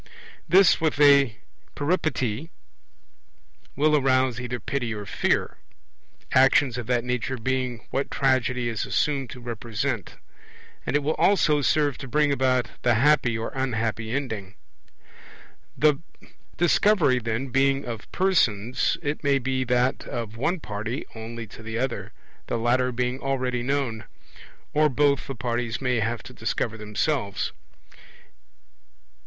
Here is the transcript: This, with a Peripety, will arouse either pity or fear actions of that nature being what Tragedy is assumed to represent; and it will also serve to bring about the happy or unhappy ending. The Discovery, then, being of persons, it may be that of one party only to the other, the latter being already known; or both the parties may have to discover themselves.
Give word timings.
This, 0.49 0.81
with 0.81 0.99
a 0.99 1.35
Peripety, 1.75 2.49
will 3.75 3.95
arouse 3.95 4.39
either 4.39 4.59
pity 4.59 4.95
or 4.95 5.05
fear 5.05 5.57
actions 6.31 6.75
of 6.79 6.87
that 6.87 7.03
nature 7.03 7.37
being 7.37 7.85
what 7.91 8.09
Tragedy 8.09 8.67
is 8.67 8.83
assumed 8.87 9.29
to 9.29 9.39
represent; 9.39 10.15
and 10.87 10.95
it 10.95 11.03
will 11.03 11.13
also 11.19 11.61
serve 11.61 11.99
to 11.99 12.07
bring 12.07 12.31
about 12.31 12.69
the 12.81 12.95
happy 12.95 13.37
or 13.37 13.51
unhappy 13.53 14.09
ending. 14.09 14.55
The 15.77 15.99
Discovery, 16.57 17.19
then, 17.19 17.49
being 17.49 17.85
of 17.85 18.11
persons, 18.11 18.97
it 19.03 19.23
may 19.23 19.37
be 19.37 19.63
that 19.65 20.07
of 20.07 20.35
one 20.35 20.59
party 20.61 21.05
only 21.13 21.45
to 21.45 21.61
the 21.61 21.77
other, 21.77 22.11
the 22.47 22.57
latter 22.57 22.91
being 22.91 23.19
already 23.19 23.61
known; 23.61 24.05
or 24.73 24.89
both 24.89 25.27
the 25.27 25.35
parties 25.35 25.79
may 25.79 25.99
have 25.99 26.23
to 26.23 26.33
discover 26.33 26.75
themselves. 26.75 27.51